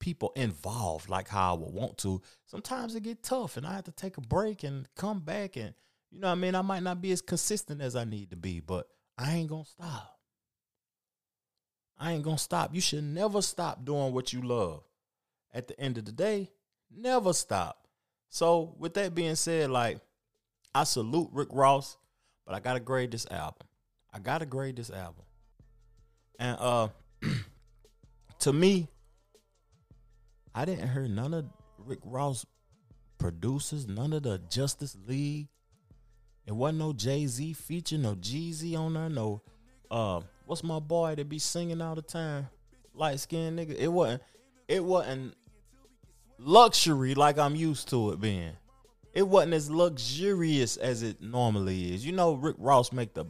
people 0.00 0.32
involved 0.34 1.10
like 1.10 1.28
how 1.28 1.54
I 1.54 1.58
would 1.58 1.74
want 1.74 1.98
to, 1.98 2.22
sometimes 2.46 2.94
it 2.94 3.02
get 3.02 3.22
tough 3.22 3.58
and 3.58 3.66
I 3.66 3.74
have 3.74 3.84
to 3.84 3.92
take 3.92 4.16
a 4.16 4.22
break 4.22 4.64
and 4.64 4.88
come 4.96 5.20
back 5.20 5.56
and 5.56 5.74
you 6.10 6.20
know 6.20 6.28
what 6.28 6.32
I 6.32 6.36
mean, 6.36 6.54
I 6.54 6.62
might 6.62 6.82
not 6.82 7.02
be 7.02 7.12
as 7.12 7.20
consistent 7.20 7.82
as 7.82 7.94
I 7.94 8.04
need 8.04 8.30
to 8.30 8.36
be, 8.36 8.60
but 8.60 8.88
I 9.18 9.34
ain't 9.34 9.50
gonna 9.50 9.66
stop. 9.66 10.18
I 11.98 12.12
ain't 12.12 12.22
gonna 12.22 12.38
stop. 12.38 12.74
You 12.74 12.80
should 12.80 13.04
never 13.04 13.42
stop 13.42 13.84
doing 13.84 14.14
what 14.14 14.32
you 14.32 14.40
love. 14.40 14.84
At 15.52 15.68
the 15.68 15.78
end 15.78 15.98
of 15.98 16.06
the 16.06 16.12
day, 16.12 16.50
never 16.94 17.32
stop. 17.32 17.86
So, 18.28 18.74
with 18.78 18.94
that 18.94 19.14
being 19.14 19.34
said, 19.34 19.70
like, 19.70 20.00
I 20.74 20.84
salute 20.84 21.30
Rick 21.32 21.48
Ross, 21.52 21.96
but 22.46 22.54
I 22.54 22.60
gotta 22.60 22.80
grade 22.80 23.10
this 23.10 23.26
album. 23.30 23.66
I 24.14 24.18
gotta 24.18 24.46
grade 24.46 24.76
this 24.76 24.90
album. 24.90 25.24
And 26.38 26.56
uh 26.60 26.88
to 28.40 28.52
me, 28.52 28.88
I 30.54 30.64
didn't 30.64 30.88
hear 30.88 31.08
none 31.08 31.34
of 31.34 31.46
Rick 31.78 31.98
Ross 32.04 32.46
producers, 33.18 33.86
none 33.86 34.12
of 34.12 34.22
the 34.22 34.38
Justice 34.48 34.96
League. 35.06 35.48
It 36.46 36.52
wasn't 36.52 36.78
no 36.78 36.92
Jay 36.92 37.26
Z 37.26 37.54
feature, 37.54 37.98
no 37.98 38.14
Jeezy 38.14 38.78
on 38.78 38.94
there, 38.94 39.08
no 39.08 39.42
uh 39.90 40.20
what's 40.44 40.62
my 40.62 40.78
boy 40.78 41.14
that 41.16 41.28
be 41.28 41.38
singing 41.38 41.80
all 41.80 41.94
the 41.94 42.02
time? 42.02 42.48
Light 42.94 43.20
skinned 43.20 43.58
nigga. 43.58 43.76
It 43.76 43.88
wasn't 43.88 44.22
it 44.68 44.84
wasn't 44.84 45.34
luxury 46.38 47.14
like 47.14 47.38
I'm 47.38 47.56
used 47.56 47.88
to 47.88 48.12
it 48.12 48.20
being. 48.20 48.52
It 49.16 49.26
wasn't 49.26 49.54
as 49.54 49.70
luxurious 49.70 50.76
as 50.76 51.02
it 51.02 51.22
normally 51.22 51.94
is. 51.94 52.04
You 52.04 52.12
know, 52.12 52.34
Rick 52.34 52.56
Ross 52.58 52.92
make 52.92 53.14
the 53.14 53.24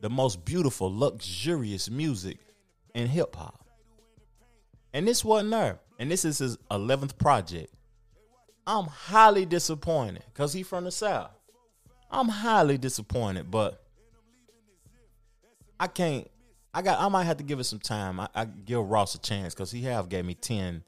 the 0.00 0.10
most 0.10 0.44
beautiful, 0.44 0.92
luxurious 0.92 1.88
music 1.88 2.38
in 2.94 3.06
hip 3.06 3.36
hop. 3.36 3.64
And 4.92 5.06
this 5.06 5.24
wasn't 5.24 5.52
there. 5.52 5.78
And 6.00 6.10
this 6.10 6.24
is 6.24 6.38
his 6.38 6.56
11th 6.70 7.16
project. 7.16 7.72
I'm 8.66 8.86
highly 8.86 9.46
disappointed 9.46 10.24
because 10.32 10.52
he 10.52 10.64
from 10.64 10.84
the 10.84 10.90
South. 10.90 11.30
I'm 12.10 12.28
highly 12.28 12.76
disappointed, 12.76 13.52
but 13.52 13.84
I 15.78 15.86
can't. 15.86 16.28
I 16.74 16.82
got. 16.82 16.98
I 16.98 17.08
might 17.08 17.24
have 17.24 17.36
to 17.36 17.44
give 17.44 17.60
it 17.60 17.64
some 17.64 17.78
time. 17.78 18.18
I, 18.18 18.28
I 18.34 18.46
give 18.46 18.84
Ross 18.84 19.14
a 19.14 19.20
chance 19.20 19.54
because 19.54 19.70
he 19.70 19.82
have 19.82 20.08
gave 20.08 20.24
me 20.24 20.34
ten 20.34 20.82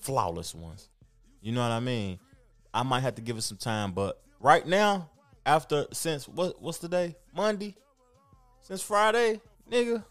flawless 0.00 0.54
ones. 0.54 0.88
You 1.40 1.50
know 1.52 1.62
what 1.62 1.72
I 1.72 1.80
mean? 1.80 2.20
I 2.72 2.82
might 2.82 3.00
have 3.00 3.14
to 3.16 3.22
give 3.22 3.36
it 3.36 3.42
some 3.42 3.58
time, 3.58 3.92
but 3.92 4.20
right 4.40 4.66
now, 4.66 5.10
after 5.46 5.86
since 5.92 6.28
what 6.28 6.60
what's 6.60 6.78
the 6.78 6.88
day? 6.88 7.16
Monday. 7.34 7.76
Since 8.60 8.82
Friday, 8.82 9.40
nigga, 9.70 10.04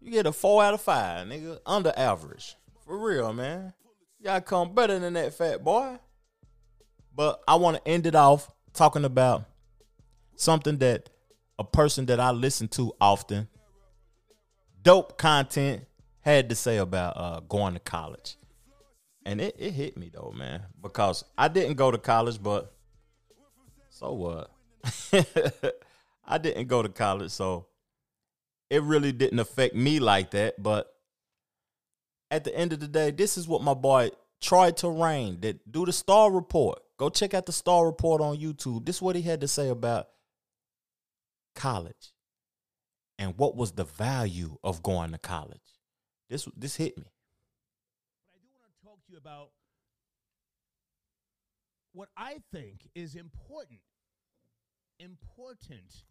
you 0.00 0.10
get 0.10 0.26
a 0.26 0.32
four 0.32 0.62
out 0.62 0.74
of 0.74 0.80
five, 0.80 1.26
nigga, 1.26 1.60
under 1.64 1.92
average. 1.96 2.56
For 2.84 2.98
real, 2.98 3.32
man. 3.32 3.72
Y'all 4.20 4.40
come 4.40 4.74
better 4.74 4.98
than 4.98 5.12
that 5.14 5.34
fat 5.34 5.62
boy. 5.62 5.98
But 7.14 7.42
I 7.46 7.56
want 7.56 7.76
to 7.76 7.88
end 7.88 8.06
it 8.06 8.14
off 8.14 8.50
talking 8.72 9.04
about 9.04 9.44
something 10.36 10.78
that 10.78 11.10
a 11.58 11.64
person 11.64 12.06
that 12.06 12.18
I 12.18 12.30
listen 12.30 12.68
to 12.68 12.92
often, 13.00 13.48
dope 14.82 15.18
content, 15.18 15.84
had 16.20 16.48
to 16.48 16.54
say 16.54 16.78
about 16.78 17.16
uh, 17.16 17.40
going 17.40 17.74
to 17.74 17.80
college. 17.80 18.36
And 19.24 19.40
it, 19.40 19.56
it 19.58 19.72
hit 19.72 19.96
me 19.96 20.10
though, 20.12 20.32
man, 20.36 20.62
because 20.80 21.24
I 21.38 21.48
didn't 21.48 21.74
go 21.74 21.90
to 21.90 21.98
college, 21.98 22.42
but 22.42 22.74
so 23.90 24.12
what? 24.12 24.50
I 26.24 26.38
didn't 26.38 26.66
go 26.66 26.82
to 26.82 26.88
college, 26.88 27.30
so 27.30 27.66
it 28.70 28.82
really 28.82 29.12
didn't 29.12 29.38
affect 29.38 29.74
me 29.74 30.00
like 30.00 30.30
that. 30.32 30.60
But 30.60 30.92
at 32.30 32.44
the 32.44 32.56
end 32.56 32.72
of 32.72 32.80
the 32.80 32.88
day, 32.88 33.10
this 33.10 33.36
is 33.36 33.46
what 33.46 33.62
my 33.62 33.74
boy 33.74 34.10
Troy 34.40 34.70
Terrain 34.70 35.40
that 35.40 35.70
do 35.70 35.86
the 35.86 35.92
Star 35.92 36.30
Report. 36.30 36.80
Go 36.96 37.08
check 37.10 37.34
out 37.34 37.46
the 37.46 37.52
Star 37.52 37.86
Report 37.86 38.20
on 38.20 38.38
YouTube. 38.38 38.84
This 38.84 38.96
is 38.96 39.02
what 39.02 39.14
he 39.14 39.22
had 39.22 39.40
to 39.42 39.48
say 39.48 39.68
about 39.68 40.08
college 41.54 42.12
and 43.18 43.36
what 43.36 43.56
was 43.56 43.72
the 43.72 43.84
value 43.84 44.56
of 44.64 44.82
going 44.82 45.12
to 45.12 45.18
college. 45.18 45.60
This 46.28 46.48
this 46.56 46.76
hit 46.76 46.96
me. 46.96 47.04
But 48.32 48.38
I 48.38 48.40
do 48.40 48.48
want 48.56 48.72
to 48.72 48.86
talk 48.86 49.01
to 49.01 49.01
you 49.12 49.18
about 49.18 49.50
what 51.92 52.08
I 52.16 52.38
think 52.50 52.88
is 52.94 53.14
important, 53.14 53.80
important 54.98 56.04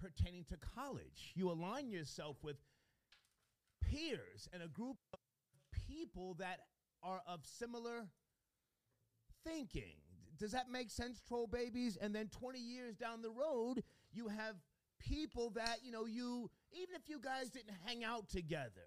pertaining 0.00 0.44
to 0.44 0.56
college. 0.56 1.32
You 1.34 1.50
align 1.50 1.90
yourself 1.90 2.36
with 2.42 2.56
peers 3.82 4.48
and 4.52 4.62
a 4.62 4.68
group 4.68 4.98
of 5.12 5.18
people 5.88 6.34
that 6.38 6.60
are 7.02 7.22
of 7.26 7.40
similar 7.44 8.06
thinking. 9.44 9.96
Does 10.38 10.52
that 10.52 10.70
make 10.70 10.90
sense, 10.90 11.20
troll 11.26 11.48
babies? 11.48 11.98
And 12.00 12.14
then 12.14 12.28
20 12.28 12.60
years 12.60 12.94
down 12.96 13.22
the 13.22 13.30
road, 13.30 13.82
you 14.12 14.28
have 14.28 14.54
people 15.00 15.50
that, 15.56 15.78
you 15.82 15.90
know, 15.90 16.06
you, 16.06 16.48
even 16.72 16.94
if 16.94 17.08
you 17.08 17.18
guys 17.18 17.50
didn't 17.50 17.74
hang 17.84 18.04
out 18.04 18.28
together, 18.28 18.86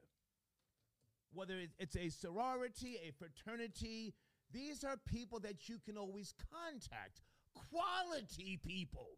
whether 1.33 1.55
it's 1.79 1.95
a 1.95 2.09
sorority, 2.09 2.97
a 3.07 3.11
fraternity, 3.11 4.13
these 4.51 4.83
are 4.83 4.97
people 5.05 5.39
that 5.41 5.69
you 5.69 5.77
can 5.83 5.97
always 5.97 6.33
contact. 6.51 7.21
Quality 7.53 8.59
people. 8.63 9.17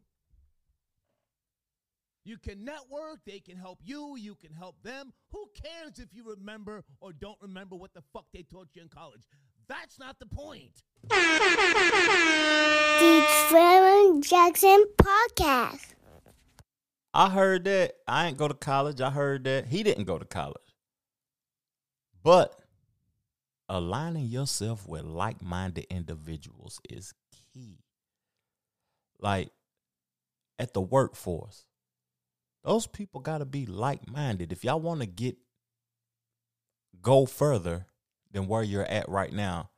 You 2.26 2.38
can 2.38 2.64
network, 2.64 3.20
they 3.26 3.40
can 3.40 3.58
help 3.58 3.80
you, 3.84 4.16
you 4.18 4.36
can 4.36 4.54
help 4.54 4.82
them. 4.82 5.12
Who 5.32 5.46
cares 5.54 6.00
if 6.00 6.14
you 6.14 6.24
remember 6.26 6.86
or 7.02 7.12
don't 7.12 7.38
remember 7.42 7.76
what 7.76 7.94
the 7.94 8.02
fuck 8.14 8.26
they 8.34 8.44
taught 8.44 8.70
you 8.74 8.82
in 8.82 8.88
college? 8.88 9.24
That's 9.68 10.00
not 10.00 10.20
the 10.20 10.26
point. 10.26 10.84
The 11.10 11.16
Trevor 13.50 14.22
Jackson 14.22 14.86
Podcast. 14.98 15.96
I 17.14 17.30
heard 17.30 17.66
that. 17.66 17.96
I 18.08 18.28
ain't 18.28 18.38
go 18.38 18.48
to 18.48 18.54
college. 18.54 19.02
I 19.02 19.10
heard 19.10 19.44
that. 19.44 19.68
He 19.68 19.84
didn't 19.84 20.06
go 20.06 20.18
to 20.18 20.26
college. 20.26 20.73
But 22.24 22.58
aligning 23.68 24.26
yourself 24.26 24.88
with 24.88 25.04
like 25.04 25.42
minded 25.42 25.86
individuals 25.90 26.80
is 26.90 27.14
key. 27.54 27.80
Like 29.20 29.50
at 30.58 30.74
the 30.74 30.82
workforce, 30.82 31.66
those 32.64 32.88
people 32.88 33.20
got 33.20 33.40
to 33.40 33.46
be 33.46 33.66
like 33.66 34.10
minded. 34.10 34.52
If 34.52 34.64
y'all 34.64 34.80
want 34.80 35.02
to 35.02 35.06
get, 35.06 35.36
go 37.02 37.26
further 37.26 37.86
than 38.32 38.48
where 38.48 38.64
you're 38.64 38.86
at 38.86 39.10
right 39.10 39.34
now, 39.34 39.70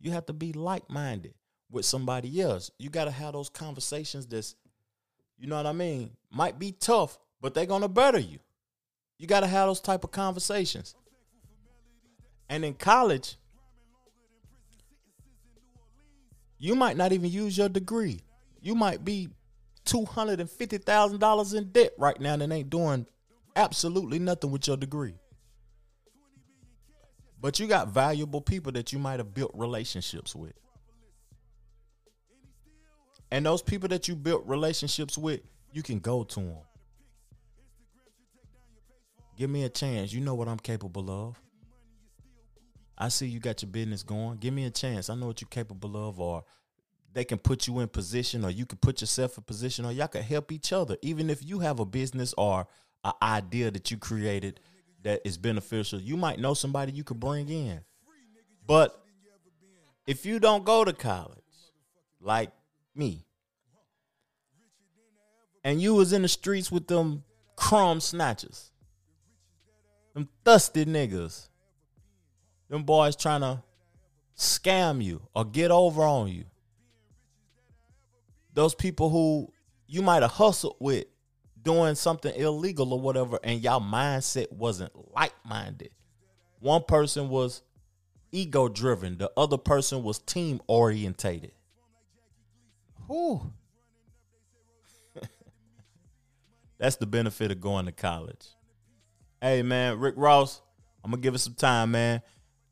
you 0.00 0.10
have 0.10 0.26
to 0.26 0.32
be 0.32 0.52
like 0.52 0.90
minded 0.90 1.34
with 1.70 1.84
somebody 1.84 2.40
else. 2.40 2.70
You 2.78 2.90
got 2.90 3.04
to 3.04 3.10
have 3.10 3.34
those 3.34 3.48
conversations 3.48 4.26
that's, 4.26 4.56
you 5.38 5.46
know 5.46 5.56
what 5.56 5.66
I 5.66 5.72
mean? 5.72 6.10
Might 6.30 6.58
be 6.58 6.72
tough, 6.72 7.18
but 7.40 7.54
they're 7.54 7.66
going 7.66 7.82
to 7.82 7.88
better 7.88 8.18
you. 8.18 8.38
You 9.18 9.26
got 9.26 9.40
to 9.40 9.46
have 9.46 9.68
those 9.68 9.80
type 9.80 10.02
of 10.02 10.10
conversations. 10.10 10.94
And 12.54 12.64
in 12.64 12.74
college, 12.74 13.36
you 16.56 16.76
might 16.76 16.96
not 16.96 17.10
even 17.10 17.28
use 17.28 17.58
your 17.58 17.68
degree. 17.68 18.20
You 18.62 18.76
might 18.76 19.04
be 19.04 19.28
two 19.84 20.04
hundred 20.04 20.38
and 20.38 20.48
fifty 20.48 20.78
thousand 20.78 21.18
dollars 21.18 21.52
in 21.52 21.72
debt 21.72 21.94
right 21.98 22.18
now 22.20 22.34
and 22.34 22.52
ain't 22.52 22.70
doing 22.70 23.06
absolutely 23.56 24.20
nothing 24.20 24.52
with 24.52 24.68
your 24.68 24.76
degree. 24.76 25.14
But 27.40 27.58
you 27.58 27.66
got 27.66 27.88
valuable 27.88 28.40
people 28.40 28.70
that 28.70 28.92
you 28.92 29.00
might 29.00 29.18
have 29.18 29.34
built 29.34 29.50
relationships 29.54 30.36
with. 30.36 30.54
And 33.32 33.44
those 33.44 33.62
people 33.62 33.88
that 33.88 34.06
you 34.06 34.14
built 34.14 34.46
relationships 34.46 35.18
with, 35.18 35.40
you 35.72 35.82
can 35.82 35.98
go 35.98 36.22
to 36.22 36.38
them. 36.38 36.58
Give 39.36 39.50
me 39.50 39.64
a 39.64 39.68
chance. 39.68 40.12
You 40.12 40.20
know 40.20 40.36
what 40.36 40.46
I'm 40.46 40.60
capable 40.60 41.10
of. 41.10 41.43
I 42.96 43.08
see 43.08 43.26
you 43.26 43.40
got 43.40 43.62
your 43.62 43.70
business 43.70 44.02
going. 44.02 44.38
Give 44.38 44.54
me 44.54 44.64
a 44.64 44.70
chance. 44.70 45.10
I 45.10 45.14
know 45.14 45.26
what 45.26 45.40
you're 45.40 45.48
capable 45.48 46.08
of, 46.08 46.20
or 46.20 46.44
they 47.12 47.24
can 47.24 47.38
put 47.38 47.66
you 47.66 47.80
in 47.80 47.88
position, 47.88 48.44
or 48.44 48.50
you 48.50 48.66
can 48.66 48.78
put 48.78 49.00
yourself 49.00 49.36
in 49.36 49.44
position, 49.44 49.84
or 49.84 49.92
y'all 49.92 50.08
can 50.08 50.22
help 50.22 50.52
each 50.52 50.72
other. 50.72 50.96
Even 51.02 51.30
if 51.30 51.44
you 51.44 51.60
have 51.60 51.80
a 51.80 51.84
business 51.84 52.34
or 52.38 52.66
an 53.04 53.12
idea 53.22 53.70
that 53.70 53.90
you 53.90 53.96
created 53.96 54.60
that 55.02 55.20
is 55.24 55.36
beneficial, 55.36 56.00
you 56.00 56.16
might 56.16 56.38
know 56.38 56.54
somebody 56.54 56.92
you 56.92 57.04
could 57.04 57.20
bring 57.20 57.48
in. 57.48 57.80
But 58.66 59.00
if 60.06 60.24
you 60.24 60.38
don't 60.38 60.64
go 60.64 60.84
to 60.84 60.92
college, 60.92 61.38
like 62.20 62.50
me, 62.94 63.26
and 65.62 65.80
you 65.80 65.94
was 65.94 66.12
in 66.12 66.22
the 66.22 66.28
streets 66.28 66.70
with 66.70 66.86
them 66.86 67.24
crumb 67.56 68.00
snatchers, 68.00 68.70
them 70.14 70.28
thirsty 70.44 70.84
niggas, 70.84 71.48
them 72.68 72.84
boys 72.84 73.16
trying 73.16 73.40
to 73.40 73.62
scam 74.36 75.02
you 75.02 75.22
or 75.34 75.44
get 75.44 75.70
over 75.70 76.02
on 76.02 76.28
you. 76.28 76.44
Those 78.52 78.74
people 78.74 79.10
who 79.10 79.52
you 79.86 80.02
might 80.02 80.22
have 80.22 80.32
hustled 80.32 80.76
with 80.78 81.06
doing 81.62 81.94
something 81.94 82.34
illegal 82.34 82.92
or 82.92 83.00
whatever, 83.00 83.38
and 83.42 83.60
y'all 83.60 83.80
mindset 83.80 84.52
wasn't 84.52 84.92
like 85.14 85.34
minded. 85.44 85.90
One 86.60 86.82
person 86.86 87.28
was 87.28 87.62
ego 88.30 88.68
driven, 88.68 89.18
the 89.18 89.30
other 89.36 89.58
person 89.58 90.02
was 90.02 90.18
team 90.18 90.60
orientated. 90.66 91.52
Whew. 93.06 93.52
That's 96.78 96.96
the 96.96 97.06
benefit 97.06 97.50
of 97.50 97.60
going 97.60 97.86
to 97.86 97.92
college. 97.92 98.46
Hey 99.40 99.62
man, 99.62 99.98
Rick 99.98 100.14
Ross, 100.16 100.62
I'm 101.02 101.10
gonna 101.10 101.20
give 101.20 101.34
it 101.34 101.38
some 101.38 101.54
time, 101.54 101.90
man. 101.90 102.22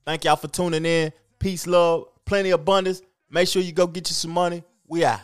Thank 0.05 0.25
y'all 0.25 0.37
for 0.37 0.49
tuning 0.49 0.85
in. 0.85 1.13
Peace, 1.39 1.67
love, 1.67 2.09
plenty 2.25 2.51
of 2.51 2.61
abundance. 2.61 3.03
Make 3.31 3.49
sure 3.49 3.63
you 3.63 3.73
go 3.73 3.87
get 3.87 4.09
you 4.09 4.15
some 4.15 4.33
money. 4.33 4.63
We 4.87 5.05
out. 5.05 5.21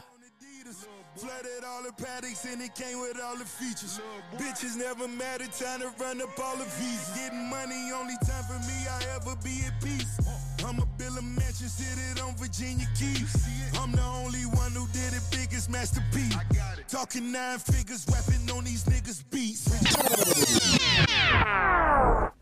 Flooded 1.16 1.64
all 1.66 1.82
the 1.82 1.92
paddocks 1.92 2.44
and 2.44 2.62
it 2.62 2.74
came 2.76 3.00
with 3.00 3.20
all 3.20 3.36
the 3.36 3.44
features. 3.44 4.00
Bitches 4.36 4.76
never 4.76 5.08
mattered, 5.08 5.50
trying 5.58 5.80
to 5.80 5.90
run 5.98 6.22
up 6.22 6.38
all 6.38 6.56
the. 6.56 6.64
Getting 7.16 7.50
money, 7.50 7.90
only 7.92 8.14
time 8.24 8.44
for 8.44 8.58
me 8.66 8.86
I 8.88 9.02
ever 9.16 9.34
be 9.42 9.62
at 9.66 9.82
peace. 9.82 10.18
I'm 10.64 10.78
a 10.78 10.86
bill 10.96 11.18
of 11.18 11.24
seated 11.68 12.22
on 12.22 12.36
Virginia 12.36 12.86
Keys. 12.96 13.46
I'm 13.80 13.92
the 13.92 14.02
only 14.02 14.46
one 14.54 14.72
who 14.72 14.86
did 14.88 15.12
it 15.12 15.22
biggest 15.30 15.70
masterpiece. 15.70 16.36
Talking 16.86 17.32
nine 17.32 17.58
figures, 17.58 18.06
on 18.50 18.64
these 18.64 18.84
niggas 18.84 19.24
beats. 19.30 19.68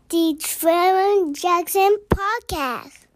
The 0.09 0.37
Trevor 0.41 1.33
Jackson 1.33 1.97
Podcast. 2.09 3.07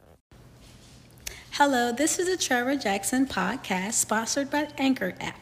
Hello, 1.52 1.94
this 1.94 2.20
is 2.20 2.28
the 2.28 2.36
Trevor 2.36 2.76
Jackson 2.76 3.26
podcast 3.26 3.94
sponsored 3.94 4.52
by 4.52 4.68
Anchor 4.78 5.14
app. 5.22 5.40